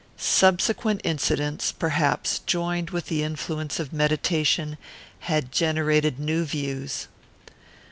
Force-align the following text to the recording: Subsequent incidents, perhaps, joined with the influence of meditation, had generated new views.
Subsequent 0.17 0.99
incidents, 1.03 1.71
perhaps, 1.71 2.39
joined 2.47 2.89
with 2.89 3.05
the 3.05 3.21
influence 3.21 3.79
of 3.79 3.93
meditation, 3.93 4.79
had 5.19 5.51
generated 5.51 6.19
new 6.19 6.43
views. 6.43 7.07